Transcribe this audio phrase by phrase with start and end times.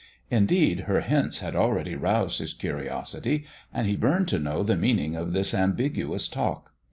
[0.31, 5.15] Indeed, her hints had already roused his curiosity, and he burned to know the meaning
[5.15, 6.73] of this ambiguous talk.